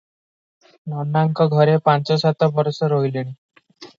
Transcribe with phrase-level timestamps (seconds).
[0.93, 3.37] ନନାଙ୍କ ଘରେ ପାଞ୍ଚ ସାତ ବରଷ ରହିଲିଣି।